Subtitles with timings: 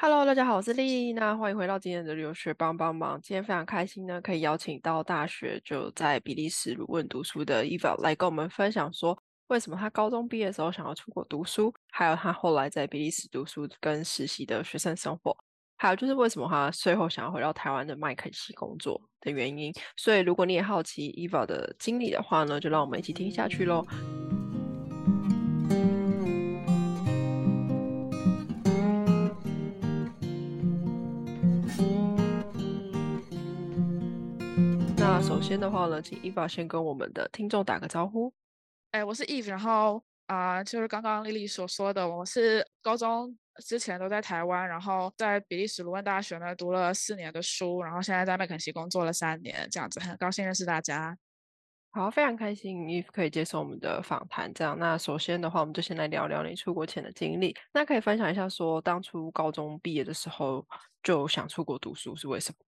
[0.00, 3.20] Hello，大家好，我是丽丽，那，欢迎回到今天的留学帮帮忙。
[3.20, 15.36] 今天非常开心呢，可以邀请到大学就在比利时鲁汶读书的 Eva 来跟我们分享，说为什么他高中毕业的时候想要出国读书，还有他后来在比利时读书跟实习的学生生活，
[15.76, 19.74] 还有就是为什么他最后想要回到台湾的麦肯锡工作的原因。
[19.96, 23.84] 所以如果你也好奇 Eva 的经历的话呢，就让我们一起听下去喽。
[35.20, 38.32] 那首先的话呢，请 Eva 先跟我们的听众打个招呼。
[38.92, 51.18] 哎，我是 Eve，然后啊，就是刚刚丽丽所说的，我是高中之前都在台湾，然后在比利时卢汶大学呢读了四年的书，然后现在在麦肯锡工作了三年，这样子，很高兴认识大家。
[51.90, 54.54] 好，非常开心 Eve 可以接受我们的访谈。
[54.54, 57.52] 这样，那首先的话，我们就先来聊聊你出国前的经历。
[57.72, 60.64] 那可以分享一下，说当初高中毕业的时候
[61.02, 62.67] 就想出国读书是为什么？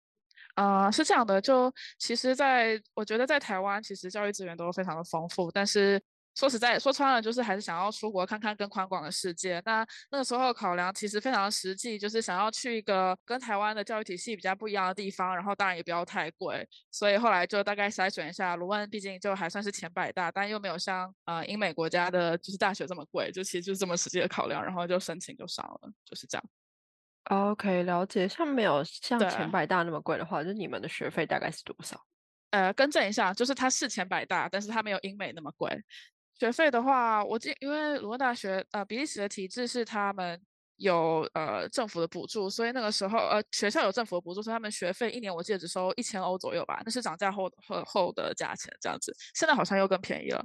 [0.58, 6.02] 啊，是这样的，就其实，在我觉得在台湾，其实教育资源都非常的丰富，但是
[6.34, 9.62] 说实在，说穿了，就是还是想要出国看看更宽广的世界。
[9.64, 16.68] 那那个时候考量其实非常实际，就是想要去一个跟台湾的教育体系比较不一样的地方，然后当然也不要太贵。
[16.90, 26.44] 所以后来就大概筛选一下，鲁汶毕竟就还算是前百大，但又没有像呃英美国家的就是大学这么贵，就其实就是这么实际的考量，然后就申请就上了，就是这样。
[27.24, 28.27] OK，了解。
[28.27, 32.00] 像没有像前百大那么贵的话，就你们的学费大概是多少？
[32.50, 35.70] 呃，更正一下，就是它是前百大，但是它没有英美那么贵。
[36.39, 40.41] 学费的话，我记，因为鲁汶大学呃比利时的体制是他们
[40.77, 49.14] 有呃政府的补助，所以那个时候呃学校有政府的补助，所以他们学费一年我记得只收一千欧左右吧，那是涨价后后后的价钱这样子。
[49.34, 50.42] 现在好像又更便宜了，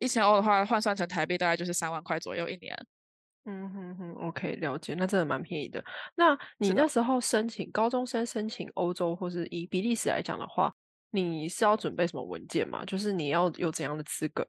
[0.00, 2.76] 一千欧的话换算成台币大概就是三万块左右一年。
[3.48, 5.82] 嗯哼哼，OK，了解，那真的蛮便宜的。
[6.16, 10.74] 那你那时候申请高中生申请欧洲或是以比利时来讲的话，
[11.10, 12.84] 你是要准备什么文件吗？
[12.84, 14.44] 就是你要有怎样的资格？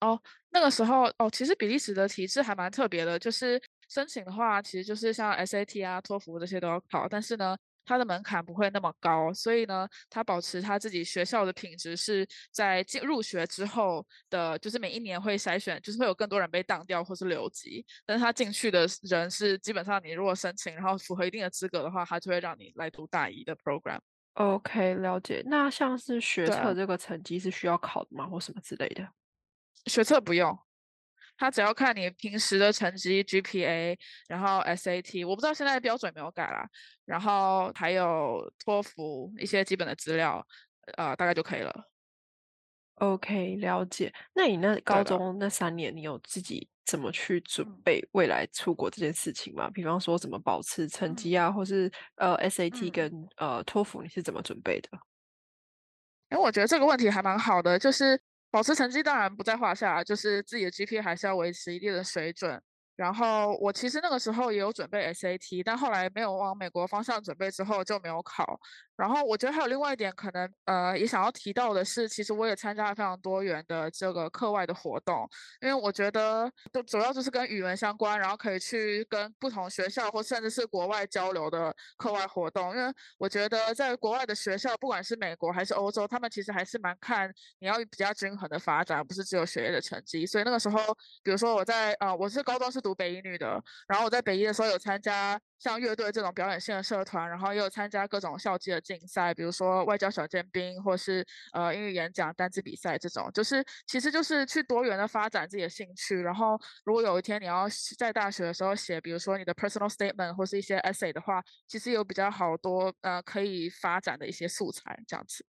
[0.00, 0.18] 哦，
[0.48, 7.54] 那个时候哦，其实比利时的体制还蛮特别的，就是申请的话，其实就是像 SAT 啊、托福这些都要考，但是呢。
[7.84, 23.98] 它的门槛不会那么高，所以呢，他保持他自己学校的品质是在进入学之后的，就是每一年会筛选，就是会有更多人被当掉或是留级，但是他进去的人是基本上你如果申请，然后符合一定的资格的话，他就会让你来读大一的 program。
[24.34, 25.42] OK，了解。
[25.46, 29.08] 那像是学测这个成绩是需要考的吗，或什么之类的？
[29.86, 30.56] 学测不用。
[31.40, 36.68] 他只要看你平时的成绩 GPA，然后 SAT，我不知道现在的标准没有改啦，
[37.06, 40.46] 然后还有托福一些基本的资料，
[40.98, 41.88] 呃，大概就可以了。
[42.96, 44.12] OK，了解。
[44.34, 49.70] 那你那高中那三年，你有自己怎么去准备未来出国这件事情吗？
[49.70, 54.90] 比方说怎么保持成绩啊，或是呃 SAT 跟呃托福，你是怎么准备的？
[56.30, 58.20] 因为我觉得这个问题还蛮好的，就是。
[58.50, 62.60] 保持成绩当然不在话下，就是自己的 G.P 还是要维持一定的水准。
[63.00, 68.60] 然后我其实那个时候也有准备 SAT，但后来没有往美国方向准备，之后就没有考。
[68.94, 75.26] 然后我觉得还有另外一点，可能呃也想要提到的是，其实我也参加了非常多元的这个课外的活动，
[75.62, 82.76] 因为我觉得就主要就是跟语文相关，然后可以去跟不同学校或甚至是国外交流的课外活动。
[82.76, 90.26] 因为我觉得在国外的学校，不管是美国还是欧洲，他们其实还是蛮看你要比较均衡的发展，不是只有学业的成绩。
[90.26, 90.78] 所以那个时候，
[91.22, 95.40] 比如说我在呃我是高中是读北一女的，然后我在北一的时候有参加。
[95.60, 106.18] 像乐队这种表演性的社团，然后也有参加各种校际的竞赛，比如说外交小尖兵，或是呃英语演讲、单字比赛这种，就是其实就是去多元的发展自己的兴趣。
[106.22, 107.68] 然后如果有一天你要
[107.98, 115.44] 在大学的时候写，比如说你的 personal statement 或是一些 essay 的话，其实有比较好多呃可以发展的一些素材这样子。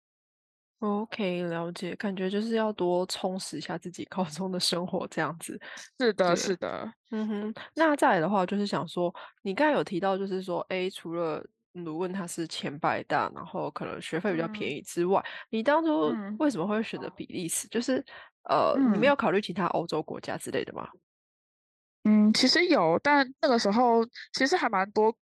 [0.82, 5.60] OK，了解，感觉就是要多充实一下自己高中的生活，这样子。
[6.00, 7.54] 是的，是的，嗯哼。
[7.76, 17.68] 那再来的话，就是想说，你刚才有提到，就是说，哎，除了鲁汶它是前百大，然后可能学费比较便宜之外，你当初为什么会选择比利时？
[17.68, 18.04] 就是
[18.50, 20.88] 呃，你没有考虑其他欧洲国家之类的吗？
[22.06, 24.04] 嗯，其实有，但那个时候
[24.34, 25.16] 其实还蛮多。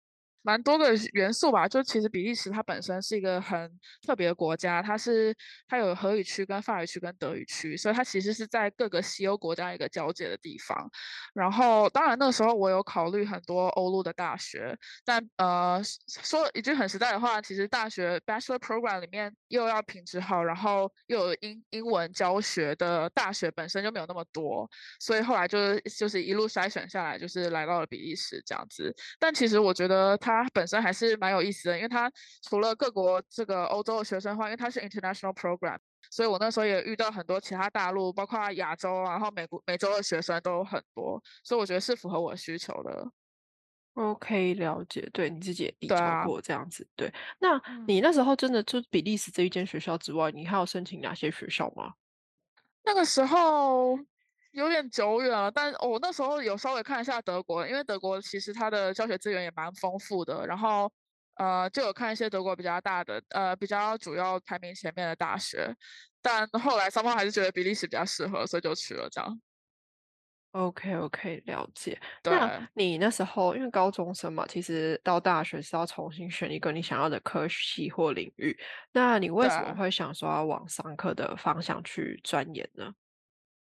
[0.46, 1.66] 蛮多个元素吧。
[1.66, 3.68] 就其实比利时它本身是一个很
[4.06, 5.34] 特别的国家，它是
[5.66, 10.88] 它有荷语区、跟法语区、跟德语区，所以它其实是在各个西欧国家一个交界的地方。
[11.34, 15.82] 然后当然那个时候我有考虑很多欧陆的大学，但呃
[16.22, 24.70] 说一句很实在的话，其实大学 Bachelor Program 里面又要品质好，然后又有英英文教学的大学本身就没有那么多，
[25.00, 28.94] 所以后来就是就是一路筛选下来，就是来到了比利时这样子。
[29.18, 32.10] 但其实我觉得它本身还是蛮有意思的，因为它
[32.42, 35.78] 除了各国这个欧洲的学生的话，因为它是 international program，
[36.10, 43.10] 所以我那时候也遇到很多其他大陆，包括亚洲，然后美国、美洲的学生都很多，所以我觉得是符合我需求的。
[43.94, 45.08] OK，了解。
[45.12, 47.10] 对你自己也比较对啊，过这样子，对。
[47.38, 47.84] 那嗯。
[47.88, 51.94] 你那时候真的就比利时这一间学校之外，你还有申请哪些学校吗？
[52.84, 53.98] 那个时候
[54.56, 60.90] 有点久远了，但我那时候有稍微看一下德国，因为德国其实它的教学资源也蛮丰富的，然后
[61.34, 65.76] 呃就有看一些德国比较大的呃比较主要排名前面的大学，
[66.22, 69.40] 但后来双方还是觉得比利时比较适合，所以就去了这样。
[70.52, 72.00] OK OK，了解。
[72.24, 78.58] 那对你那时候因为高中生嘛，其实到大学是要重新选一个你想要的科系或领域。
[78.92, 79.80] 那你为什么对。
[79.82, 82.90] 会想说要往商科的方向去钻研呢？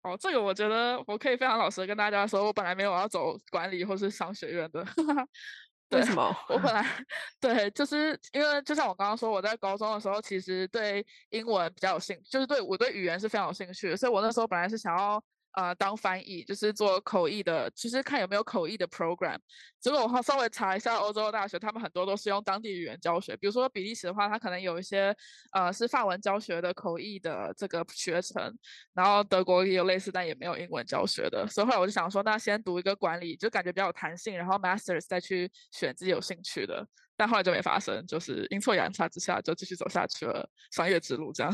[0.03, 4.85] 哦，这个我觉得我可以非常老实的跟大家说，我本来没有要走管理或是商学院的。
[5.89, 6.35] 对，为什么？
[6.49, 6.85] 我本来
[7.39, 15.23] 对，就是因为就像我刚刚说，我在高中的时候其实对英文比较有兴就是对我对语言是非常有兴趣，所以我那时候本来是想要
[15.57, 19.37] 呃当翻译，就是做口译的，就是看有没有口译的 program。
[19.79, 25.15] 结果我稍微查一下欧洲的大学，他们很多都是用当地语言教学，比如说比利时的话，它可能有一些
[25.53, 28.55] 呃是法文教学的口译的这个学程，
[28.93, 31.47] 然后德国也有类似，但也没有英文教学的。
[31.47, 36.87] 所以后来我就想说，那先读一个管理，就感觉比较有弹性，然后 masters 再去选自己有兴趣的。
[37.15, 41.51] 但后来就没发生，就是阴错阳差之下就继续走下去了商业之路，这样。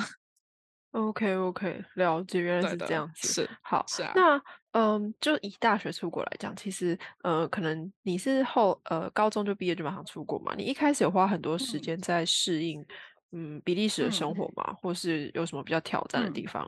[0.93, 3.35] OK OK，了解，原来是这的，样子。
[3.35, 4.39] 是好，是啊，那
[4.73, 12.85] 嗯，就以大学出国来讲，其实呃，可能你是后呃高中就毕业就马上出国嘛，你一开始有花很多时嗯间在适应
[13.31, 14.73] 嗯比利时的生嗯活吗？
[14.81, 16.63] 或是有什么比较挑战的地嗯，方？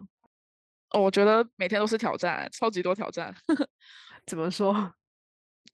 [0.92, 3.34] 哦我觉得每天都是挑战，超级多挑战。
[4.26, 4.96] 怎么说？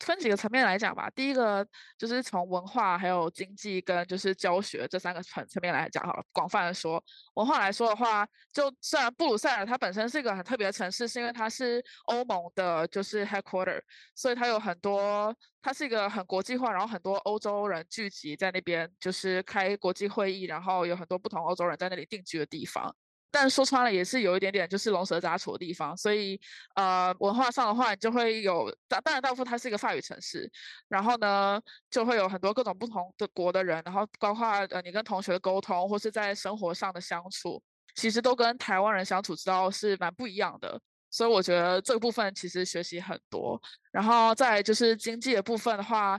[0.06, 1.09] 分几个层面来讲吧。
[1.12, 1.65] 第一个
[1.98, 6.24] 就是从文化、还有经济跟就是教学这三个层层面来讲好了。
[6.31, 7.03] 广泛的说，
[7.36, 13.81] 文化来说的话，就虽然布鲁塞尔它本身是一个很特别的城市，是因为它是欧盟的，就是 headquarter，
[14.15, 22.95] 所以它有很多，它是一个很国际化，然后很多欧洲人聚集在那边，就是开国际会议，然后有很多不同欧洲人在那里定居的地方。
[23.31, 26.39] 但说穿了也是有一点点就是龙蛇杂处的地方，所以
[26.75, 30.51] 呃文化上的话，你就会有当当然道夫它是一个法语城市，
[30.89, 37.63] 然后呢就会有很多各种不同的国的人，然后包括呃你跟同学的沟通或是在生活上的相处，
[37.95, 40.79] 其实都跟台湾人相处之道是蛮不一样的。
[41.09, 43.61] 所以我觉得这个部分其实学习很多，
[43.91, 46.17] 然后再就是经济的部分的话，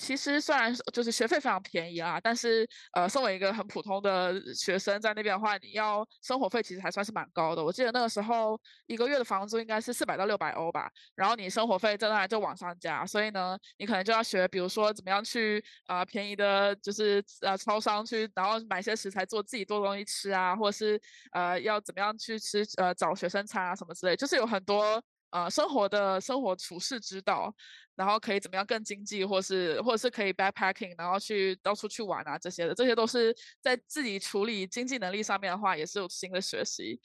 [0.00, 7.62] 其实虽然就是学费非常便宜啦，但是呃，身为一个很普通的学生在那边的话，你要生活费其实还算是蛮高的。
[7.62, 20.98] 我记得那个时候一个月的房租应该是四百到六百欧吧，然后你生活费在那就往上加，所以呢，你可能就要学，比如说怎么样去呃便宜的，就是呃超商去，然后买些食材做自己做东西吃啊，或者是
[21.32, 25.02] 呃要怎么样去吃呃找学生餐啊什么之类，就是有很多。
[25.30, 27.54] 呃，生活的生活处事之道，
[27.94, 37.00] 然后可以怎么样更经济，或是或者是可以 backpacking，然后去到处去玩啊这些的，这些都是在自己处理经济能力上面的话，也是有新的学习。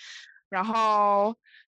[0.49, 1.35] 然后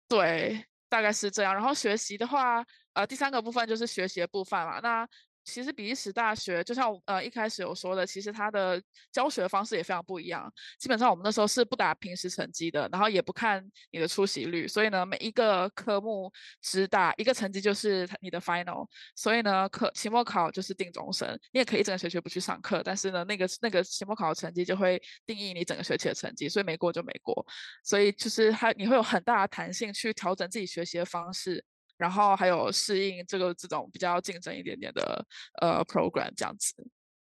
[0.07, 1.53] 对，大概是这样。
[1.53, 4.79] 然后学习的话，呃，第三个部分就是学习的部分嘛。
[4.79, 5.07] 那
[5.47, 8.81] 其实比利时大学，就像呃一开始有说的，其实它的
[9.11, 10.51] 教学方式也非常不一样。
[10.77, 16.29] 基本上我们那时候是不打平时成绩的，然后也不看你的出席率，所以呢，每一个科目
[16.61, 18.85] 只打一个成绩就是你的 final。
[19.15, 27.45] 所以呢，课期末考就是定终身，你也可以一整个学期不去上课，但是呢，那个那个期末考的成绩就会定义你整个学期的成绩，所以没过就没过。
[27.85, 31.63] 所以就是它你会有很大的弹性去调整自己学习的方式。
[31.97, 35.25] 然后还有适应这个这种比较竞争一点点的
[35.61, 36.73] 呃 program 这样子，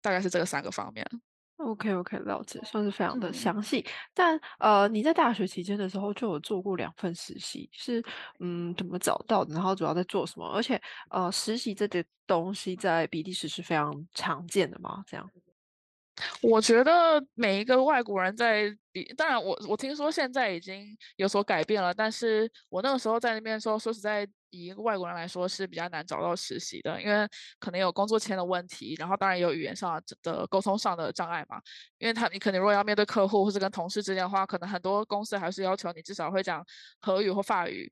[0.01, 1.05] 大概是这个三个方面。
[1.57, 3.85] OK OK，了解，算是非常的嗯详细。
[4.13, 8.03] 但呃，你在大学期间的时候就有做过两份实习，是
[8.39, 9.53] 嗯怎么找到的？
[9.53, 10.45] 然后主要在做什么？
[10.47, 15.03] 而且呃，实习这点东西在比利时是非常常见的嘛？
[15.07, 15.29] 这样。
[16.41, 27.27] 我觉得每一个外国人在比，当然我我听说现在已经有所改变了，但是我那个时候在那边说，说实在，以一个外国人来说是比较难找到实习的，因为
[27.59, 31.59] 可能有工作签的问题，然后当然也有语言上的沟通上的障碍嘛，
[31.97, 36.63] 因为他你可能如果要面对客户或是跟同事之间的话，可能很多公司还是要求你至少会讲
[37.01, 37.91] 荷语或法语。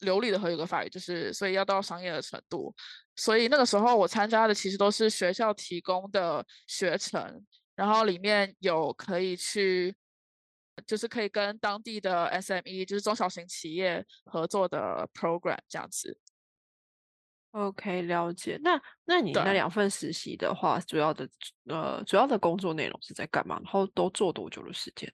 [0.00, 2.74] 流利的和有个法语，就是所以要到商业的程度。
[3.16, 7.44] 所以那个时候我参加的其实都是学校提供的学程，
[7.80, 9.96] 然后里面有可以去，
[10.86, 16.18] 就是可以跟当地的 SME，就是中小型企业合作的 program 这样子。
[17.52, 18.60] OK，了解。
[18.62, 21.26] 那那你那两份实习的话，主要的
[21.70, 23.58] 呃主要的工作内容是在干嘛？
[23.64, 25.10] 然后都做多久的时间？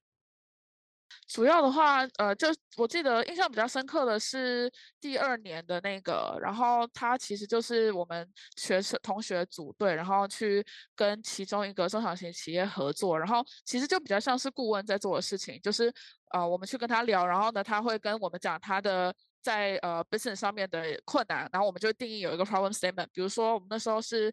[1.29, 10.65] 主要的话，呃，就我记得印象比较深刻的是第二年的那个，然后他其实就是我们学生同学组队，然后去
[10.95, 15.93] 跟其中一个中小型企业合作，然后其实就比较像是顾问在做的事情，就是
[16.31, 24.33] 呃，我们去跟他聊，然后呢，他会跟我们讲他的在呃 business 上面的困难，然后我们就定义有一个 problem statement，比如说我们那时候是。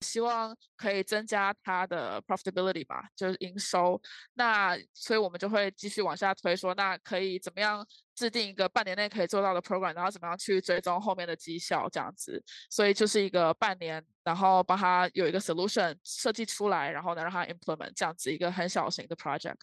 [0.00, 4.00] 希望可以增加它的 profitability 吧，就是营收。
[4.34, 12.42] 那所以我们就会继续往下推，说那可以怎么样制定一个半年内可以做到的 program，然后怎么样去追踪后面的绩效这样子。
[12.70, 19.56] 所以就是一个半年，然后帮他有一个 solution 设计出来，然后呢让他 implement 这样子一个很小型的 project。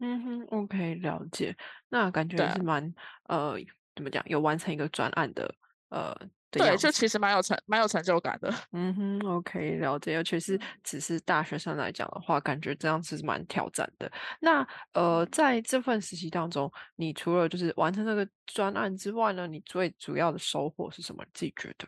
[0.00, 1.56] 嗯哼，OK，了解。
[1.90, 3.56] 那感觉是蛮呃，
[3.94, 5.54] 怎么讲，有完成一个专案的
[5.90, 6.16] 呃。
[6.58, 8.52] 对，就其实蛮有成蛮有成就感的。
[8.72, 10.14] 嗯哼，OK，了解。
[10.14, 14.10] 尤其是只是大学生来讲的话，感觉这样子是蛮挑战的。
[14.40, 21.24] 那呃，在这份实习当中，你除了就是完成这个专案之外呢，你最主要的收获是什么？
[21.34, 21.86] 自己觉得？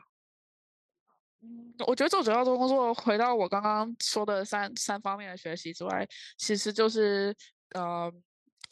[1.42, 6.06] 嗯，我觉得最主要的工作，回到我刚刚说的三三方面的学习之外，
[6.38, 7.34] 其实就是
[7.74, 8.12] 呃。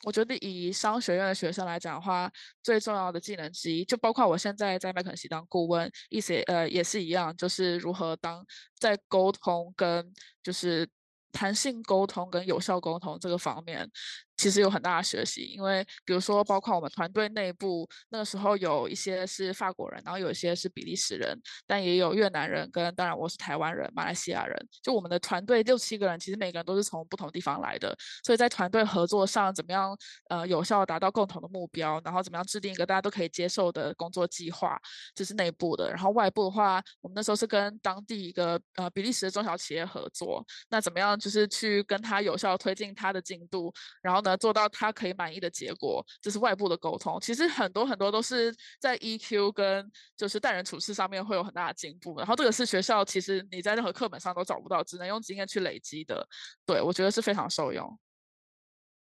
[0.04, 2.30] 我觉得以商学院的学生来讲的话，
[2.62, 8.44] 最重要的技能之一，就包括我现在在麦肯锡当顾问，意思呃也是一样，就是如何当
[8.78, 10.88] 在沟通跟就是
[11.32, 13.90] 弹性沟通跟有效沟通这个方面。
[14.36, 24.68] 其实有很大的学习，因为比如说，包括我们团队内部那个时候有一些是法国人，然后有一些是比利时人，但也有越南人，跟当然我是台湾人、马来西亚人。
[24.82, 29.96] 就我们的团队六七个人，其实每个人都是从不同地方来的，所以在团队合作上，怎么样
[30.28, 34.76] 呃有效达到共同的目标，然后怎么样制定一个大家都可以接受的工作计划，
[35.14, 35.88] 这是内部的。
[35.88, 43.72] 然后外部的话，我们那时候是跟当地一个呃比利时的中小企业合作，那怎么样就是去跟他有效推进他的进度，
[44.02, 44.23] 然后。
[44.24, 47.20] 呢，做到他可以满意的结果，这是外部的沟通。
[47.20, 52.18] 其实很多很多都是在 EQ 跟就是待人处事上面会有很大的进步。
[52.18, 56.26] 然后这个是学校其实你在任何课本上都找不到，只能用经验去累积的。
[56.66, 57.98] 对我觉得是非常受用。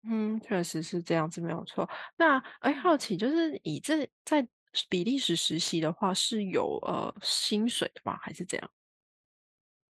[0.09, 1.89] 嗯，确实是这样子，没有错。
[2.17, 4.47] 那哎，好奇就是以这在
[4.89, 8.17] 比利时实习的话，是有呃薪水的吗？
[8.21, 8.71] 还是怎样？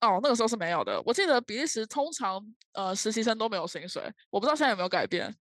[0.01, 1.01] 哦，那个时候是没有的。
[1.05, 2.41] 我记得比利时通常
[2.73, 5.35] 呃实习生都没有薪水，我不知道现在有没有改变，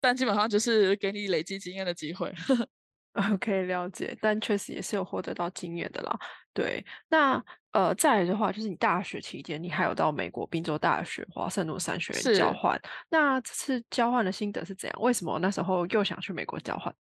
[0.00, 2.32] 但基本上就是给你累积经验的机会。
[3.34, 4.16] OK，了解。
[4.20, 6.16] 但确实也是有获得到经验的啦。
[6.54, 15.00] 对，那呃再来的话，就是你大学期间你还有到美国宾州大学华盛顿商学院交换，那这次交换的心得是怎样？
[15.02, 16.94] 为什么那时候又想去美国交换？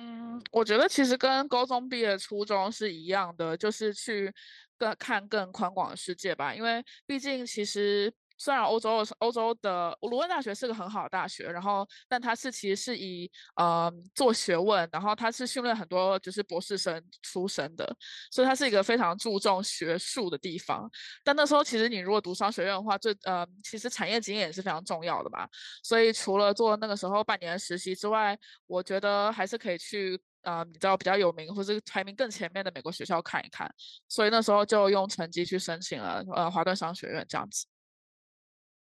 [0.00, 4.32] 嗯，我觉得其实跟高中毕业初衷是一样的，就是去
[4.76, 6.54] 更看更宽广的世界吧。
[6.54, 8.12] 因为毕竟其实。
[8.38, 17.84] 虽然欧洲欧洲的鲁汶大学是个很好的大学，然后但它是其实是以呃做学问，然后它是训练很多就是博士生出身的，
[18.30, 20.88] 所以它是一个非常注重学术的地方。
[21.24, 25.48] 但那时候其实你如果读商学院的话，最呃其实产业经验也是非常重要的嘛。
[25.82, 33.68] 所以除了做那个时候半年实习之外，我觉得还是可以去呃你知道比较有名或是排名更前面的美国学校看一看。
[34.08, 37.66] 所以那时候就用成绩去申请了呃华顿商学院这样子。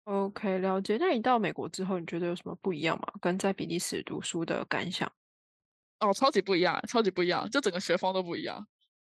[0.07, 0.95] OK，了解。
[0.97, 3.11] 那你到美国之后，你觉得有什么不一样吗？
[3.19, 5.11] 跟在比利时读书的感想？
[5.99, 8.65] 哦，超级不一样，超级不一样，就整个学风都不一样。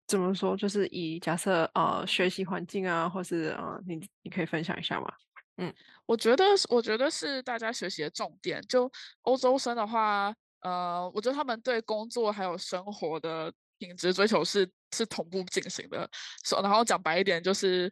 [0.08, 0.58] 怎么说？
[0.58, 5.08] 就是以假设呃学习环境啊，或是呃你你可以分享一下吗？
[5.56, 5.74] 嗯，
[6.06, 8.62] 我觉得我觉得是大家学习的重点。
[8.68, 8.92] 就
[9.22, 16.10] 欧洲生的话，呃，我觉得他们对工作还有生活的品质追求是是同步进行的。
[16.44, 17.90] 说然后讲白一点就是。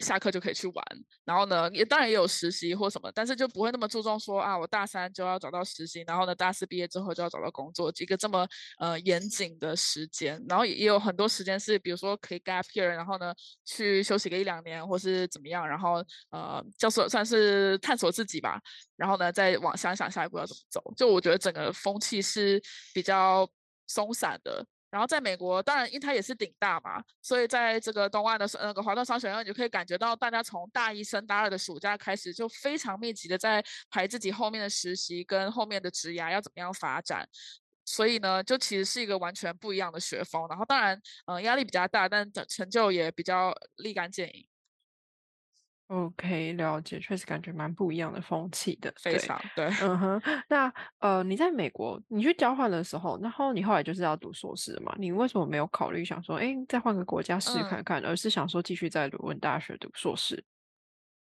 [0.00, 0.84] 下课就可以去玩，
[1.24, 8.46] 然后呢，也当然也有实习或什么，但是就不会那么注重说啊，我大三就要找到实习，然后呢，大四毕业之后就要找到工作，一个这么
[8.78, 18.60] 呃严谨的时间，然后也有很多时间是，比如说可以 gap year，然后呢去休息个一两年或是怎么样，然后呃，叫做算是探索自己吧，
[18.96, 22.62] 然后呢再往想想下一步要怎么走，就我觉得整个风气是
[22.94, 23.48] 比较
[23.86, 24.64] 松散的。
[24.90, 37.28] 然后在美国，当然因为它也是顶大嘛，所以在这个东岸的那个华顿商学院，你就可以感觉到大家从大一升大二的暑假开始，就非常密集的在排自己后面的实习跟后面的职涯要怎么样发展。
[37.84, 40.46] 所以呢，就其实是一个完全不一样的学风。
[40.48, 44.46] 然后当然，嗯，压力比较大，但成就也比较立竿见影。
[45.88, 50.22] OK，了解，确实感觉蛮不一样的风气的，非常对，嗯哼。
[50.46, 54.94] 那呃，你在美国，你去交换的时候，然后你后来就是要读硕士嘛？
[54.98, 60.44] 你为什么没有考虑想说，哎，再换个国家试看看，而是想说继续在鲁汶大学读硕士？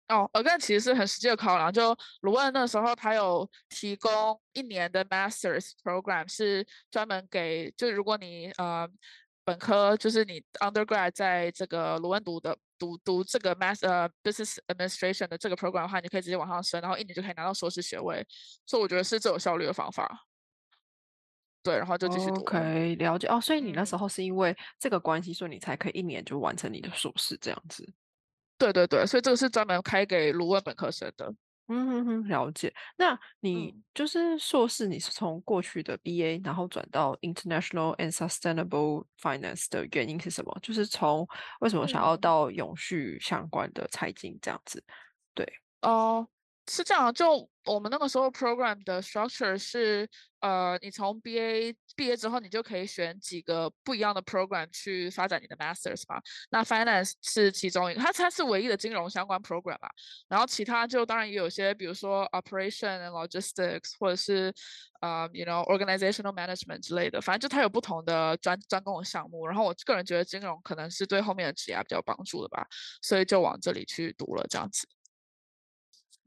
[0.09, 8.89] 哦，尔根其实是很实际的考量，就鲁汶那时候他有提供一年的 Masters program，是专门给，就如果你呃。
[9.47, 18.27] 本科就是你 undergrad 在这个鲁汶读的读读这个 master 呃 business administration 的这个 program 的话，你可以直接往上升，然后一年就可以拿到硕士学位，
[18.65, 20.25] 所以我觉得是最有效率的方法。
[21.63, 22.41] 对，然后就继续读。
[22.41, 23.39] OK，了解哦。
[23.39, 27.89] 所以你那时候是因为这个关系，所以你才可以一年就完成你的硕士这样子。
[28.57, 31.33] 对对对，所以这个是专门开给鲁汶本科生的。
[31.69, 32.74] 嗯哼哼，了解。
[32.97, 40.57] 那你就是硕士，你是从过去的 BA，然后转到 International and Sustainable Finance 的原因是什么？
[40.62, 41.27] 就是从
[41.59, 44.81] 为什么想要到永续相关的财经这样子？
[45.33, 45.45] 对，
[45.81, 46.27] 哦。
[46.69, 50.07] 是这样，就我们那个时候 program 的 structure 是，
[50.41, 56.21] 呃，你从 BA 毕业之后，你就可以选几个不一样的 program 去发展你的 masters 吧。
[56.50, 59.89] 那 finance 是其中一个，它它是唯一的金融相关 program 嘛。
[60.27, 64.53] 然后其他就当然也有些，比如说 operation and logistics，或者是
[65.01, 67.21] 呃，you know organizational management 之类的。
[67.21, 69.47] 反正就它有不同的专专攻的项目。
[69.47, 72.67] 然后我个人觉得金融可能是对后面的职业比较有帮助的吧，
[73.01, 74.88] 所以就往这里去读了这样子。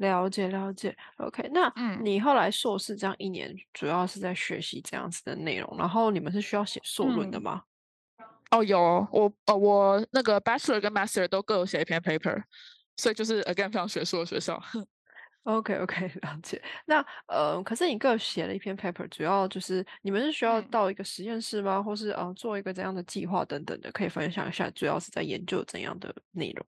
[0.01, 1.49] 了解了解，OK。
[1.53, 7.63] 那你后来硕士这样一年，主要是在学习这样子的内容，然后你们是需要写硕论的吗？
[8.51, 12.43] 哦，有，我呃我那个 Bachelor 跟 Master 都各有写一篇 paper，
[12.97, 14.61] 所以就是 again 非常学术的学校。
[15.45, 16.63] OK OK， 了解。
[16.87, 21.83] 那呃，可是你各写了一篇 paper，主要就是你们是需要到一个实验室吗？
[21.83, 26.67] 或是呃做一个怎样的计划等等的，可以分享一下，主要是在研究怎样的内容？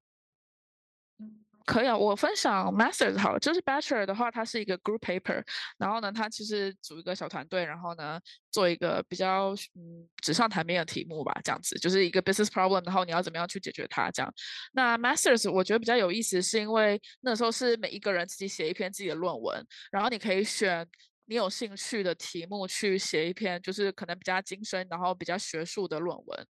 [1.66, 5.42] 可以啊，我分享 masters 好，就是 Bachelor 的话，它是一个 Group Paper，
[5.78, 14.32] 然后呢，它其实组一个小团队，然后呢，做一个比较嗯纸上谈兵的题目吧，这样子，就是一个 Business Problem，然后你要怎么样去解决它这样。
[14.72, 20.86] 那 Masters 我觉得比较有意思，是因为那时候是每一个人自己写一篇自己的论文，然后你可以选
[21.26, 26.46] 你有兴趣的题目去写一篇，就是可能比较精深，然后比较学术的论文。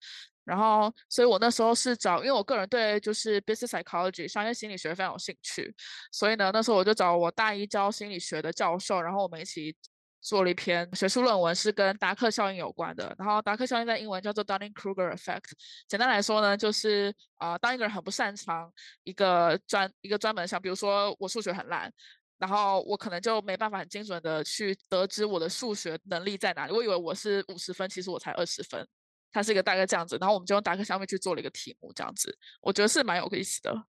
[0.50, 5.72] 然后，所以我那时候是找，因为我个人对就是 business psychology 商业心理学非常有兴趣，
[6.10, 9.76] 所以呢，那时候我就找我大一教心理学的教授，然后我们一起
[10.20, 13.14] 做了一篇学术论文，是跟达克效应有关的。
[13.16, 15.52] 然后达克效应在英文叫做 Dunning-Kruger effect，
[15.86, 18.72] 简单来说呢，就是啊，当一个人很不擅长
[19.04, 21.92] 一个专一个专门项，比如说我数学很烂，
[22.38, 26.72] 然后我可能就没办法很精准的去得知我的数学能力在哪里。
[26.72, 28.84] 我以为我是五十分，其实我才二十分。
[29.32, 33.86] 它是一个大概这样子，然后我们就用达克上面去做了一个题目，这样子，我觉得是蛮有意思的。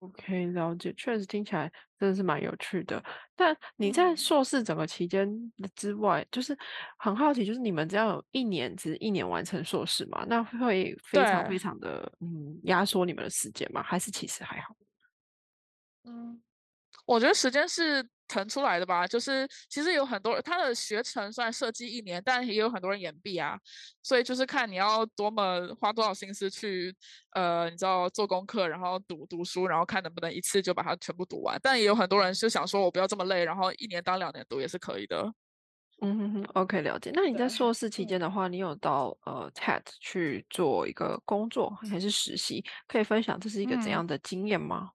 [0.00, 3.02] OK，了解，确实听起来真的是蛮有趣的。
[3.34, 5.26] 但你在硕士整个期间
[5.74, 6.54] 之外，就是
[6.98, 10.22] 很好奇，就是你们只要有一年，只一年完成硕士嘛？
[10.28, 13.82] 那会非常非常的嗯压缩你们的时间吗？
[13.82, 14.76] 还是其实还好？
[16.04, 16.42] 嗯，
[17.04, 18.06] 我觉得时间是。
[18.26, 23.56] 腾出来的吧，就是其实有很多他的学程虽然设计一年，但也有很多人延毕啊，
[24.02, 26.92] 所以就是看你要多么花多少心思去，
[27.32, 31.60] 呃，你知道做功课，然后读读书，然后看能不能一次就把它全部读完。
[31.62, 35.30] 但也有很多人就想说，我不要这么累，然后一年当两年读也是可以的。
[36.00, 37.10] 嗯哼哼，OK，了解。
[37.12, 42.64] 那你在硕士期间的话，你有到呃 TED 去做一个工作还是实习？
[42.88, 44.92] 可以分享这是一个怎样的经验吗？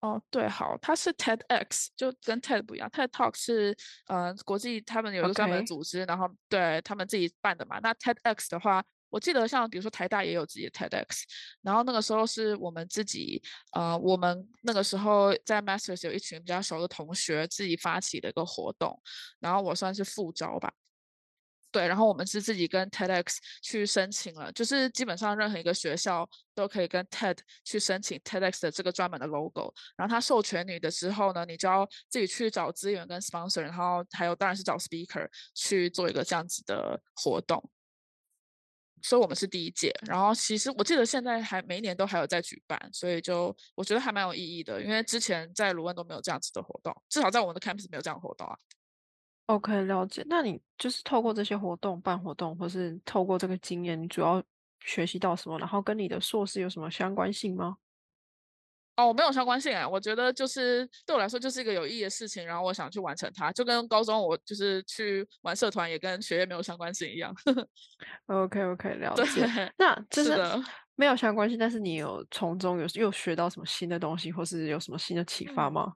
[0.00, 7.78] 哦，对，好，它是 TEDx，就跟 TED 不一样，TED Talk 是呃国际他们有一个专门的组织，然后对他们自己办的嘛。
[7.80, 11.24] 那 TEDx 的话，我记得像比如说台大也有自己的 TEDx，
[11.60, 18.98] 然后那个时候是我们自己呃，我们那个时候在 Masters 有一群比较熟的同学自己发起的一个活动，
[19.38, 20.72] 然后我算是副招吧。
[21.72, 29.72] 对，然后我们是自己跟 TEDx 去申请了，就是基本上任何一个学校都可以跟 TED 去申请 TEDx 的这个专门的 logo。
[29.96, 37.70] 然后他授权你的时候呢，你就要自己去找资源跟 sponsor，然后还有当然是找 speaker 去做一个这样子的活动。
[39.02, 48.54] 所以我们是第一届，然后其实我记得现在还每一年都还有在举办，所以就我觉得还蛮有意义的，因为之前在卢汶都没有这样子的活动，至少在我们的 campus 没有这样的活动啊。
[49.48, 50.24] OK，了解。
[50.28, 54.42] 那你就是透过这些活动办活动，或是透过这个经验，你主要
[54.80, 55.58] 学习到什么？
[55.58, 57.76] 然后跟你的硕士有什么相关性吗？
[58.96, 59.88] 哦，没有相关性啊。
[59.88, 67.34] 我觉得就是对我来说就是一个有意义的事情，然后我想去完成它，就跟高中我就是去玩社团，也跟学业没有相关性一样。
[68.26, 69.72] OK，OK， 了，解。
[69.78, 70.62] 那就是的。
[70.96, 75.72] 没有相关性，但是你有从中有又学到什么新的东西，或是有什么新的启发嗯。
[75.72, 75.94] 吗？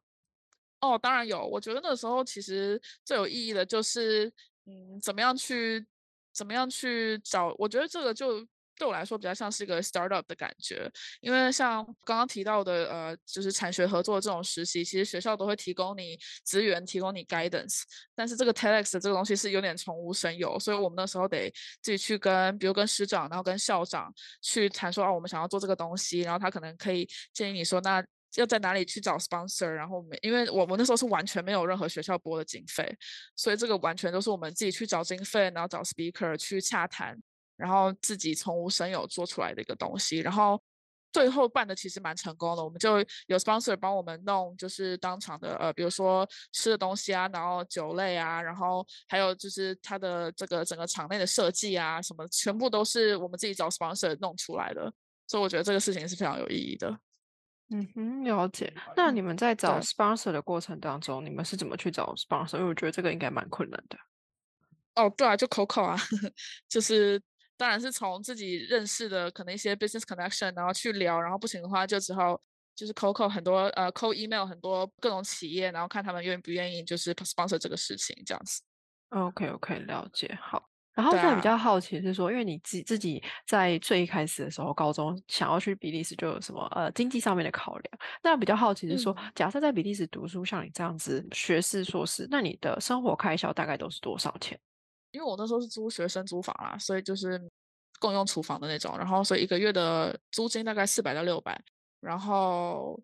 [0.85, 1.47] 哦，当然有。
[1.47, 4.27] 我觉得那时候其实最有意义的就是，
[4.67, 5.87] 嗯，怎么样去
[6.35, 10.91] 怎么样去找我觉得这个就对我来说比较像是一个 startup 的感觉。
[11.21, 17.83] 因为像刚刚提到的，呃，就是产学合作这种实习，其实学校都会提供你资源，提供你 guidance。
[18.17, 21.49] 但是这个 TEDx 这个东西是有点从无生有，所以我们那时候得
[21.83, 28.05] 自己去跟，比如跟师长，然后跟校长去谈说，啊，我们想要做这个东西，然后他可能可以建议你说，那
[28.41, 32.97] 要在哪里去找 sponsor，然后我们因为我们那时候是完全没有任何学校拨的经费，
[33.37, 37.17] 所以这个完全都是我们自己去找经费，然后找 speaker 去洽谈，
[37.57, 40.61] 然后自己从无生有做出来的一个东西，然后
[41.13, 54.93] 最后办的其实蛮成功的，我们就有 sponsor 帮我们弄，就是当场的呃，比如说吃的东西啊，然后酒类啊，然后还有就是它的这个整个场内的设计啊，什么全部都是我们自己找 sponsor 弄出来的，
[55.29, 56.99] 所以我觉得这个事情是非常有意义的。
[57.71, 58.73] 嗯哼，了解。
[58.95, 59.83] 那你们在找对。
[59.83, 62.57] sponsor 的过程当中，你们是怎么去找 sponsor？
[62.59, 63.99] 因为我觉得这个应该蛮困难的。
[64.95, 65.97] 哦，对啊，就 cold call 啊，
[66.69, 67.21] 就是
[67.57, 72.41] 当然是从自己认识的可能一些 business connection，然后去聊，然后不行的话就只好
[72.77, 78.61] 就是 cold call 很多呃 cold email 很多各种企业，然后看他们愿不愿意就是 sponsor 这个事情这样子。
[79.09, 80.69] OK，OK，了解，好。
[80.95, 81.23] 然后对啊。
[81.23, 87.99] 现在比较好奇是说，因为你自自己在最一开始的时候，高中想要去比利时就有什么呃经济上面的考量。
[88.23, 89.33] 那比较好奇是说，嗯。
[89.35, 94.59] 假设在比利时读书，像你这样子学士、硕士，那你的生活开销大概都是多少钱？
[95.11, 97.41] 因为我那时候是租学生租房啦，所以就是
[98.01, 101.61] 共用厨房的那种，然后所以一个月的租金大概四百到六百
[102.01, 103.01] 然后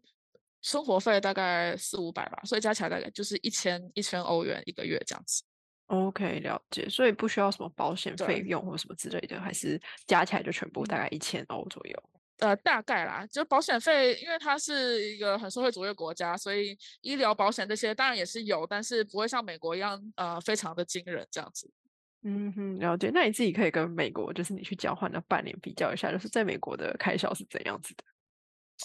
[0.63, 5.43] 生活费大概400-500吧，所以加起来大概就是1000 1000欧元一个月这样子。
[5.91, 6.89] OK，了解。
[6.89, 8.49] 所以不需要什么保险费对。
[8.49, 10.99] 用或什么之类的，还是加起来就全部大嗯。
[10.99, 12.03] 概1000欧左右？
[12.39, 21.71] 呃，大概啦，就保险费，因为它是一个很社会主义的国家，所以医疗保险这些当然也是有，但是不会像美国一样，呃，非常的惊人这样子。
[22.23, 23.11] 嗯哼，了解。
[23.13, 28.05] 那你自己可以跟美国就是你去交换的半年比较一下，就是在美国的开销是怎样子的？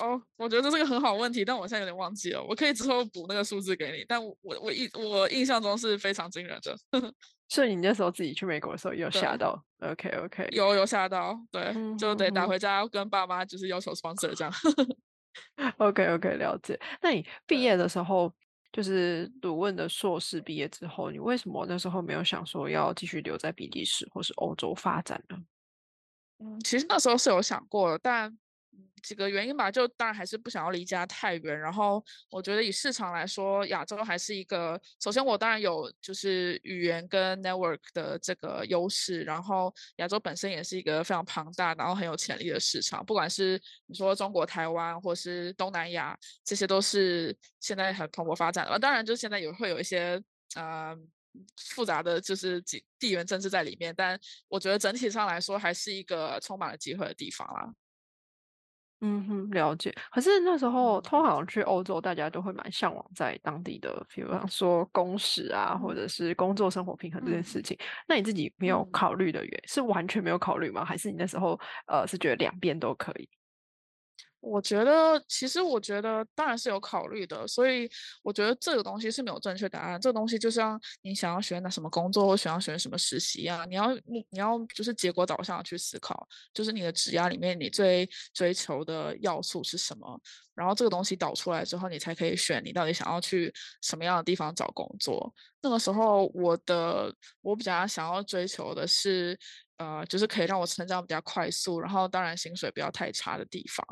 [0.02, 6.78] 哦，我觉得这是个很好问题，但我现在有点忘记了，我可以之后补那个数字给你，但我我印我印象中是非常惊人的。
[7.48, 9.38] 所以你那时候自己去美国的时候有吓。
[9.38, 10.50] 到？OK，OK。
[10.52, 12.48] 有有吓到，对，嗯就得打。
[12.48, 14.52] 回家跟爸妈就是要求 sponsor 这样。
[15.78, 16.80] OK，OK，了解。
[17.02, 17.60] 那你毕对。
[17.60, 18.34] 业的时候，
[18.72, 25.38] 就是鲁汶的硕士毕业之后，你为什么那时候没有想说要继续留在比利时或是欧洲发展呢？
[26.40, 28.38] 嗯，其实那时候是有想过的，但，嗯，
[29.04, 31.60] 几个原因吧，就当然还是不想要离家太远。
[31.60, 43.06] 然后我觉得以市场来说，亚洲还是一个首先我当然有就是语言跟 network 的这个优势，然后亚洲本身也是一个非常庞大，然后很有潜力的市场。
[43.06, 48.80] 不管是你说中国台湾或是东南亚，这些都是现在很蓬勃发展的。
[48.80, 50.22] 当然就现在也会有一些，
[50.56, 50.98] 呃，
[51.58, 57.74] 复杂的就是几地缘政治在里面，但我觉得整体上来说还是一个充满了机会的地方啦。
[59.08, 59.94] 嗯哼，了解。
[60.12, 61.02] 可是那时候嗯。
[61.02, 65.96] 通常去欧洲，大家都会蛮向往在当地的，比方说工时啊，或嗯。
[65.96, 67.63] 者是工作生活平衡这件事嗯。
[67.63, 67.78] 情。
[68.08, 68.91] 那你自己没有嗯。
[68.91, 70.84] 考虑的原是完全没有考虑吗？
[70.84, 73.28] 还是你那时候，呃，是觉得两边都可以？
[74.46, 77.90] 我觉得其实我觉得当然是有考虑的，所以
[78.22, 80.00] 我觉得这个东西是没有正确答案。
[80.00, 90.22] 这个东西就像你想要选哪什么工作，或想要选什么实习一样，你要你你要就是结果导向去思考，就是你的职涯里面你最追求的要素是什么，
[90.54, 95.34] 然后这个东西导出来之后，你才可以选你到底想要去什么样的地方找工作。
[95.62, 99.36] 那个时候我的我比较想要追求的是，
[99.78, 103.84] 呃，就是可以让我成长比较快速，然后当然薪水不要太差的地方。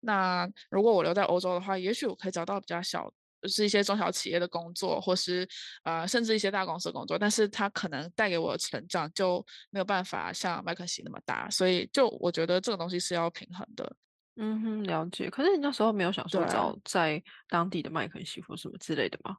[0.00, 5.48] 那如果我留在欧洲的话，也许我可以找到比较小就是一些中小企业的工作，或是
[5.84, 13.96] 呃甚至一些大公司的工作，但是它可能带给我的成长就没有办法像麦肯锡那么大，所以就我觉得这个东西是要平衡的。
[14.36, 15.28] 嗯哼，了解。
[15.28, 19.36] 可是你那时候没有想说对找在当地的麦肯锡或什么之类的吗？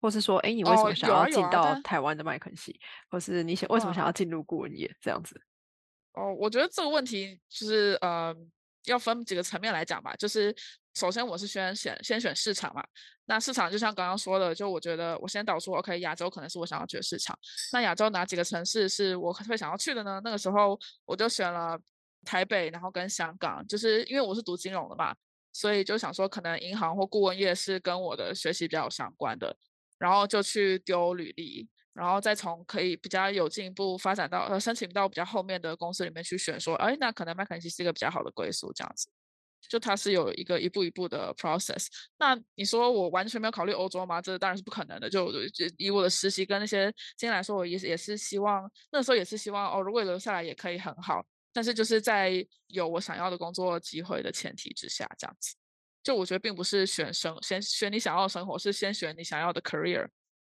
[0.00, 2.78] 或是说，哎，你为什哦，么想要进到台湾的麦肯锡，
[3.10, 4.14] 或是你想为什么想要嗯。
[4.14, 5.38] 进入顾问业这样子？
[6.14, 8.34] 哦，我觉得这个问题就是呃，
[8.84, 10.14] 要分几个层面来讲吧。
[10.16, 10.54] 就是
[10.94, 12.84] 首先我是先选先选市场嘛，
[13.26, 17.38] 那市场就像刚刚说的，就我觉得我先导出，OK，亚洲可能是我想要去的市场。
[17.72, 20.20] 那亚洲哪几个城市是我会想要去的呢？
[20.24, 21.78] 那个时候我就选了
[22.24, 25.14] 台北，然后跟香港，就是因为我是读金融的嘛，
[25.52, 29.56] 所以就想说可能银行或顾问业是跟我的学习比较相关的，
[29.98, 31.68] 然后就去丢履历。
[31.92, 39.08] 然后再从可以比较有进一步发展到呃申请到比较后面的公司里面去选，说，哎，那可能麦肯锡是一个比较好的归宿，这样子，
[39.68, 41.86] 就它是有一个一步一步的 process。
[42.18, 44.22] 那你说我完全没有考虑欧洲吗？
[44.22, 45.10] 这当然是不可能的。
[45.10, 45.30] 就
[45.76, 55.54] 以我的实习跟那些经验来说，我也也是希望那时候也是希望哦，如果留下来也可以很好，但是就是在有我想要的工作机会的前提之下，这样子。
[56.02, 60.08] 就我觉得并不是选生先选你想要的生活，是先选你想要的 career。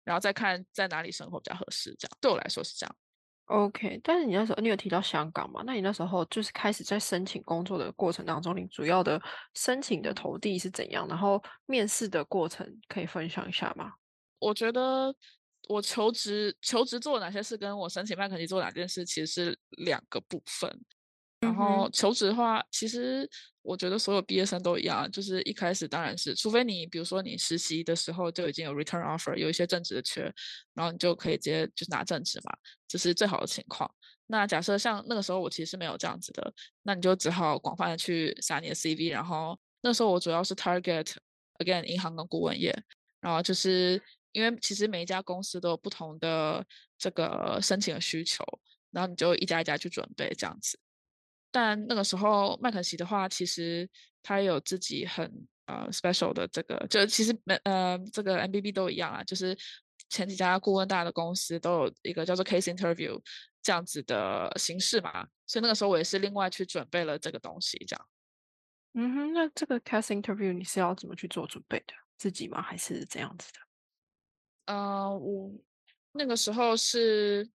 [0.08, 2.96] 然后再看在哪里生活比较合适，这样对我来说是这样。
[3.44, 5.62] OK，但是你那时候你有提到香港嘛？
[5.66, 9.20] 那你那时候就是开始在申请工作的过程当中，你主要的
[9.54, 11.06] 申请的嗯，投递是怎样？
[11.08, 13.92] 然后面试的过程可以分享一下吗？
[14.38, 15.14] 我觉得
[15.68, 20.70] 我求职求职做哪些事，跟我申请麦肯锡做哪件事，其实是两个部分。
[21.40, 23.28] 然后求职的话，其实
[23.62, 30.32] 我觉得所有毕业生都一样，就是一开始当然是，除非你比如说你实习的时候就已经有 return offer，有一些正职的缺，
[30.74, 32.52] 然后你就可以直接就拿正职嘛，
[32.88, 33.88] 这是最好的情况。
[34.26, 41.14] 那假设像那个时候我其实是没有这样子的，那你就只好广泛的去撒你的 CV，然后那时候我主要是 target
[41.58, 42.76] again 银行跟顾问业，
[43.20, 46.64] 然后就是因为其实每一家公司都有不同的
[46.98, 48.44] 这个申请的需求，
[48.90, 50.78] 然后你就一家一家去准备这样子。
[51.50, 53.88] 但那个时候麦肯锡的话，其实
[54.22, 55.24] 它有自己很
[55.66, 59.56] 呃 special 的这个，就其实每呃这个 MBB 都一样啊，就是
[60.08, 63.20] 前几家顾问大的公司都有一个叫做 case interview
[63.62, 68.06] 这样子的形式嘛，所以那个时候我也是另外去准备了这个东西，这样。
[68.94, 71.94] 嗯哼，那这个 case interview 你是要怎么去做准备的？
[72.16, 72.60] 自己吗？
[72.62, 73.60] 还是怎样子的？
[74.74, 75.52] 呃，我
[76.12, 77.48] 那个时候是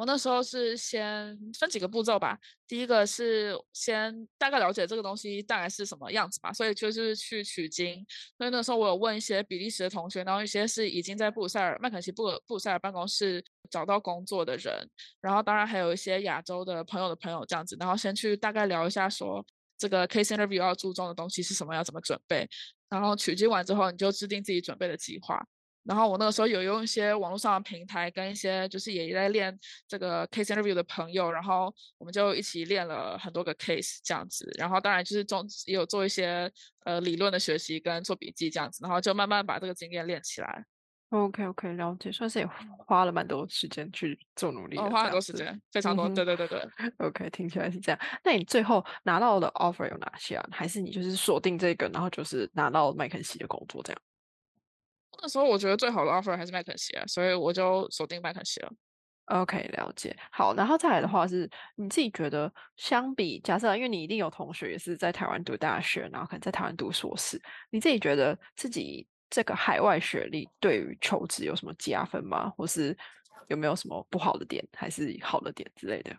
[0.00, 2.38] 我那时候是先分几个步骤吧。
[2.66, 8.02] 第一个是先大概了解这个东西大概是什么样子吧，所以就是去取经。
[8.38, 14.88] 所以那时候我有问一些比利时的同学，然后一些是已经在布鲁塞尔麦肯锡布鲁布鲁塞尔办公室找到工作的人，
[15.20, 19.44] 然后当然还有一些亚洲的朋友的朋友这样子，然后先去大概聊一下说
[19.76, 22.48] 这个 case interview 要注重的东西是什么，要怎么准备。
[22.88, 25.46] 然后取经完之后，你就制定自己准备的计划。
[25.84, 34.50] 然后我那个时候有用一些网络上的平台，跟一些就是也在练这个 case interview 的朋友，然后我们就一起练了很多个 case 这样子。
[34.58, 36.50] 然后当然就是中也有做一些
[36.84, 40.64] 呃理论的学习跟做笔记这样子，然后就慢慢把这个经验练起来。
[41.10, 42.48] OK OK，了解，算是也
[42.86, 45.02] 花了蛮多时间去做努力哦，花。
[45.02, 46.06] 很多时间，非常多。
[46.08, 46.62] 嗯对对对对。
[46.98, 48.00] ，OK，听起来是这样。
[48.22, 50.48] 那你最后拿到的 offer 有哪些啊？
[50.52, 54.00] 还是你就是锁定这个，然后就是拿到麦肯锡的工作这样
[55.22, 58.70] 那时候我觉得最好的 offer 还是麦肯锡啊，所以我就锁定麦肯锡了。
[59.26, 60.16] ？OK，了解。
[60.32, 72.50] 好，然后再来的嗯话是，你自己觉得相比假设，因为你一定有同学也是在台湾读大学，然后可能在台湾读硕士，你自己觉得自己这个海外学历对于求职有什么加分吗？
[72.50, 72.96] 或是
[73.48, 76.16] 有没有什么不好的点，还是好的点之类的？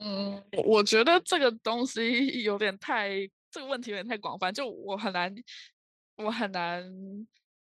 [0.00, 3.10] 嗯，我我觉得这个东西 有点太，
[3.50, 5.34] 这个问题有点太广泛，就我很难，
[6.16, 6.84] 我很难，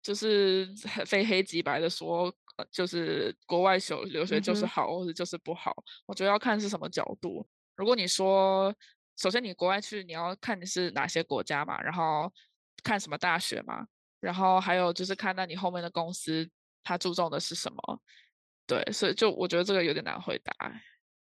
[0.06, 5.74] 就是很非黑即白的说，呃就是国外留留学就是好，或者就是不好。
[6.06, 7.44] 我觉得要看是什么角度。
[7.74, 8.72] 如果你说，
[9.16, 12.32] 首先你国外去，你要看你是哪些国家嘛，然后
[12.84, 13.84] 看什么大学嘛，
[14.20, 16.48] 然后还有就是看那你后面的公司
[16.84, 18.00] 它注重的是什么。
[18.64, 20.54] 对，所以就我觉得这个有点难回答。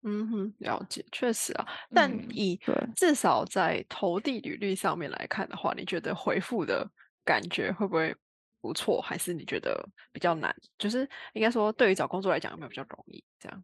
[0.04, 1.68] 嗯哼，了解，确实啊。
[1.94, 2.76] 但嗯，以对。
[2.96, 6.90] 至少在投递履历上面来看的话，你觉得回复的
[7.24, 8.16] 感觉会不会
[8.62, 9.02] 不错？
[9.02, 10.56] 还是你觉得比较难？
[10.78, 13.24] 就是应该说，对于找工作来讲，有没有比较容易？
[13.40, 13.64] 这样。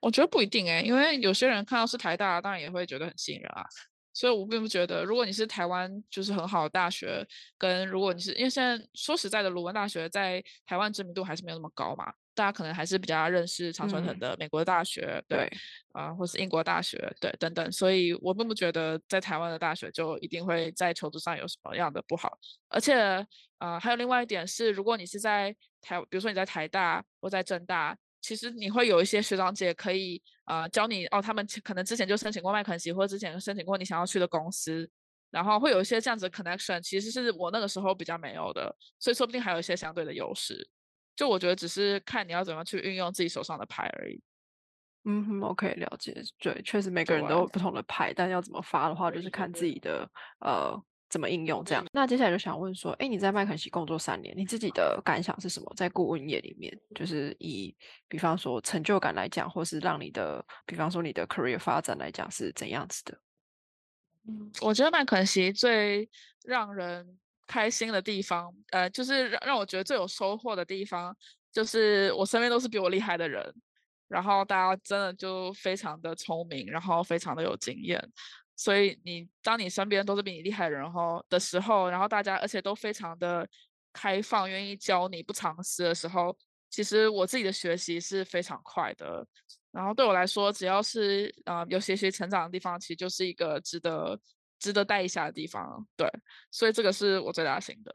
[0.00, 3.64] 我觉得不一定哎，因为有些人看到是台大，当然也会觉得很吸引人啊。
[4.12, 7.24] 所以我并不觉得，如果你是台湾就是很好的大学，
[7.56, 12.12] 跟如果你是因为现在说实在的，鲁文大学在台湾知名度还是没有那么高嘛。
[12.34, 15.50] 大家可能还是比较认识常春藤的美国大学，对，
[15.92, 17.70] 啊，或是英国大学，对，等等。
[17.72, 22.38] 所以我并不觉得在台湾的大学就一定会在求职上有什么样的不好。
[22.68, 22.94] 而且，
[23.58, 34.88] 啊，还有另外一点是，如果你是在台，比如说你在台大或在政大，其实你会有一些学长姐可以，啊，教你哦，他们可能之前就申请过麦肯锡，或者之前申请过你想要去的公司，
[35.30, 40.68] 然后会有一些这样子的 connection，其实是我那个时候比较没有的，所以说不定还有一些相对的优势。
[41.16, 44.22] 就我觉得只是看你要怎么去运用自己手上的牌而已。
[45.04, 46.14] 嗯哼，OK，了解。
[46.38, 50.06] 对，确实每个人都有不同的牌，但要怎么发的话，就是看自己的
[50.40, 51.82] 呃怎么应用这样。
[51.92, 55.72] 那接下来就想问说，哎，你在麦肯锡工作三年，你自己的感想是什么？
[55.74, 57.74] 在顾问业里面，就是以
[58.08, 63.18] 比方说成就感来讲，或是让你的，比方说你的 career 发展来讲是怎样子的？
[64.28, 66.10] 嗯，我觉得麦肯锡最
[66.44, 67.18] 让人。
[67.50, 71.12] 开心的地方，呃，就是让让我觉得最有收获的地方，
[71.50, 73.52] 就是我身边都是比我厉害的人，
[74.06, 78.00] 然后大家真的就非常的聪明，然后非常的有经验，
[78.54, 83.44] 所以你当你身边都是比你厉害的人后的时候，然后大家而且都非常的
[83.92, 86.36] 开放，愿意教你不尝试的时候，
[86.70, 89.26] 其实我自己的学习是非常快的，
[89.72, 94.16] 然后对我来说，只要是呃有学习成长的地方，其实就是一个值得。
[94.60, 96.08] 值得带一下的地方，对，
[96.52, 97.92] 所以这个是我最大心得。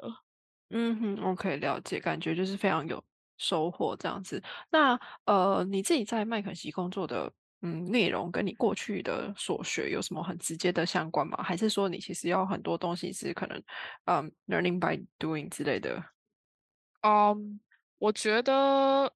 [0.71, 3.01] 嗯哼，OK，了解，感觉就是非常有
[3.37, 4.43] 收获这样子。
[4.71, 11.41] 那呃，你自己在麦肯锡工作的嗯内容，跟你过去的所学有什么很直接的相关吗？
[11.43, 13.61] 还是说你其实要很多东西是可能
[14.05, 16.03] 嗯 learning by doing 之类的？
[17.01, 17.59] 嗯，
[17.99, 19.13] 我觉得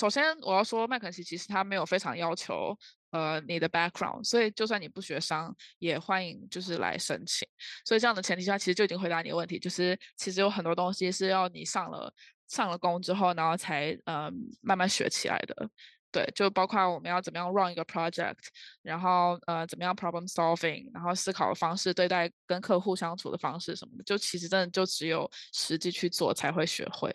[0.00, 2.76] 首先我要说麦肯锡其实他没有非常要求。
[3.10, 7.46] 呃，你的 background，所以就算你不学商，也欢迎就是来申请。
[7.84, 12.12] 所以这样的前提下，其实就已经回答你的问题，就是其实有很多东西是要你上了
[12.48, 15.70] 上了工之后，然后才呃慢慢学起来的。
[16.10, 18.38] 对，就包括我们要怎么样 run 一个 project，
[18.80, 27.14] 然后呃怎么样 problem solving，然后思考的方式，对待跟客户相处的方式什么的，就其实真的就只有实际去做才会学会。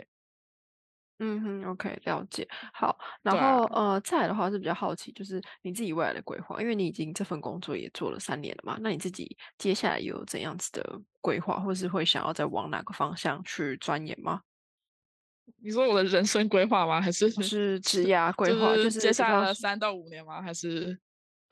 [1.20, 2.48] 嗯哼，OK，了解。
[2.74, 14.42] 好，然后呃，再来的话是比较好奇，就是你自己未来的规划，因为你已经这份工作也做了三年了嘛，那你自己接下来有怎样子的规划，或是会想要再往哪个方向去钻研吗？
[15.62, 17.00] 你说我的人生规划吗？
[17.02, 18.76] 还是是职涯规划？
[18.76, 20.42] 就是接下来三到五年吗？
[20.42, 20.98] 还是？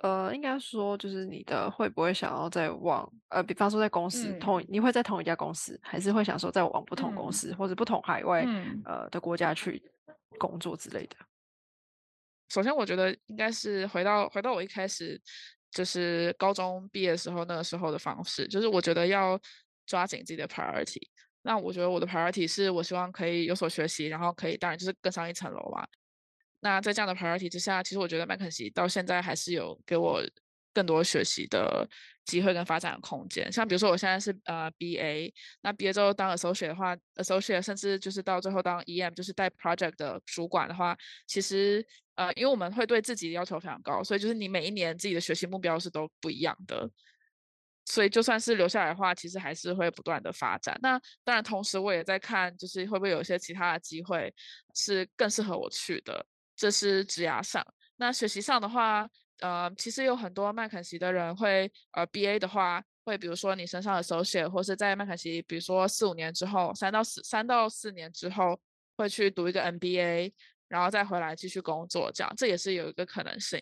[0.04, 8.44] 呃，应该说就是你的会不会想要再往呃，比方说在公司同，你会在同一家公司，还是会想说再往不同公司或者不同海外
[8.84, 9.80] 呃的国家去
[10.40, 11.16] 工作之类的？
[12.50, 15.22] 首先，我觉得应该是回到回到我一开始
[15.70, 19.40] 就是高中毕业时候那个时候的方式，就是我觉得要
[19.86, 21.00] 抓紧自己的 priority。
[21.44, 25.88] 那我觉得我的 priority 是我希望可以有所学习，然后可以当然就是更上一层楼嘛。
[26.62, 30.24] 那在这样的 priority 之下，其实我觉得麦肯锡到现在还是有给我
[30.74, 31.86] 更多学习的
[32.24, 33.52] 机会跟发展的空间。
[33.52, 40.97] 像比如说我现在是呃 BA，那毕业之后当 associate 的话，associate 甚至就是到最后当 EM，就是带 project 的主管的话，
[41.28, 46.89] 其实呃因为我们会对自己的要求非常高，所以就是你每一年自己的学习目标是都不一样的。
[47.84, 50.80] 所以就算是留下来的话，其实还是会不断的发展。
[50.84, 54.34] 那当然同时我也在看，就是会不会有一些其他的机会
[54.76, 56.26] 是更适合我去的。
[56.62, 68.62] 这是职涯上，那学习上的话，呃，其实有很多麦肯锡的人会，呃，BA 的话，会比如说你身上的手写，或是在麦肯锡，比如说四五年之后，三到四三到四年之后，
[68.95, 70.32] 会去读一个 MBA，
[70.67, 73.60] 然后再回来继续工作，这样这也是有一个可能性。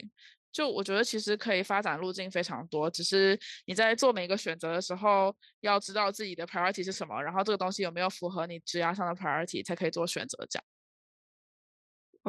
[0.51, 10.63] 就我觉得其实可以发展路径非常多，只是你在做每一个选择的时候，要知道自己的 priority 是什么，然后这个东西有没有符合你职涯上的 priority，才可以做选择这样。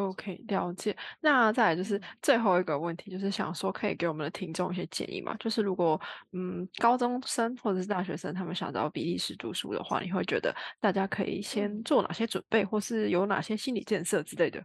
[0.09, 0.97] OK，了解。
[1.21, 5.37] 那再来就是最后一个问题，就是想说可以给我们的听众一些建议嘛？
[5.39, 6.01] 就是如果
[6.33, 14.65] 嗯高中生或者是大学生他们想到比利时读书的话，你会觉得大家可以先做哪些准备，或是有哪些心理建设之类的？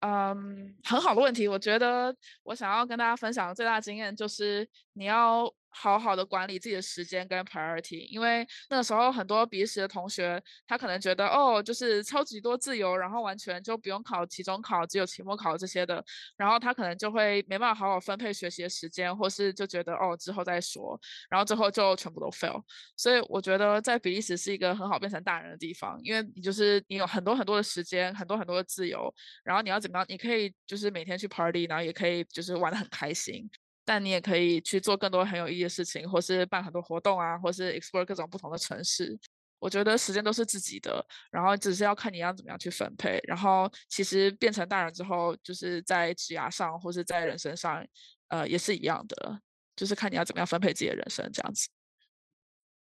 [0.00, 1.46] 嗯，很好的问题。
[1.46, 5.52] 我觉得我想要跟大家分享的最大经验就是你要。
[5.70, 16.04] 好好的管理自己的时间跟 priority，因为那个时候很多笔试的同学，他可能觉得哦，就是超级多自由，然后完全就不用考期中考，只有期末考这些的，
[16.36, 22.62] 然后他可能就会没办法好好分配学习的时间，或是就觉得哦之后再说，然后最后就全部都 fail。
[22.96, 29.12] 所以我觉得在比利时是一个很好变成大人的地方，因为你就是你有很多很多的时间，很多很多的自由，
[29.44, 33.48] 然后你要怎么样，你可以就是每天去 party，然后也可以就是玩的很开心。
[33.90, 39.18] 但你也可以去做更多很有意义的事情，或是办很多活动啊，或是 explore 各种不同的城市。
[39.58, 43.20] 我觉得时间都是自己的，然后只是要看你要怎么样去分配。
[43.24, 47.84] 然后其实变成大人之后，就是在职涯上或是在人生上，
[48.28, 49.40] 呃，也是一样的，
[49.74, 51.68] 就是看你要怎么样分配自己的人生这样子。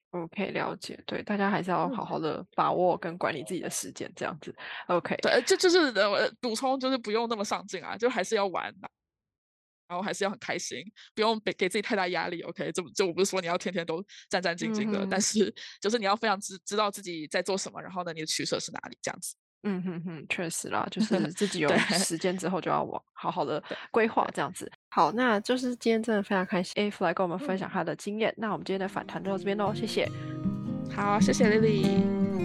[0.10, 1.00] OK，了解。
[1.06, 4.52] 对，大家还是要好好的把握跟管理自己的时间，这样子。
[4.88, 8.74] OK，对，就就是呃补充，就是不用那么上进啊，就还是要玩。
[9.88, 12.42] 然后还是要很开心，不用给给自己太大压力。
[12.42, 19.36] OK，这这我不是说你要天天都战战兢兢的，但是就是你要非常知知道自己在做什么，然后呢，你的取舍是哪里这样子。
[19.68, 24.72] 嗯哼哼，确实啦，就 是自己有时间之后就要往好好的规划这样子。
[24.90, 28.32] 好，那就是今天真的非常开心，A 来跟我们分享他的经验。
[28.38, 30.08] 那我们今天的反弹就到这边喽，谢谢。
[30.96, 32.45] 好，谢谢 Lily。